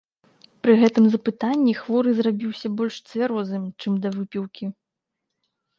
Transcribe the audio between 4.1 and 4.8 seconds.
выпіўкі.